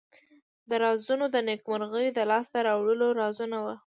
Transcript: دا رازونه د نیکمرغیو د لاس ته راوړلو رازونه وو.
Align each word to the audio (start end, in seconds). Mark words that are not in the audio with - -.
دا 0.69 0.75
رازونه 0.83 1.25
د 1.31 1.37
نیکمرغیو 1.47 2.15
د 2.17 2.19
لاس 2.31 2.45
ته 2.53 2.59
راوړلو 2.67 3.07
رازونه 3.21 3.57
وو. 3.65 3.73